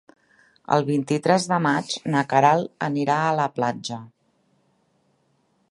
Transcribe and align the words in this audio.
El 0.75 0.85
vint-i-tres 0.87 1.45
de 1.51 1.59
maig 1.65 1.93
na 2.15 2.23
Queralt 2.33 2.85
anirà 2.89 3.19
a 3.27 3.35
la 3.43 3.47
platja. 3.59 4.01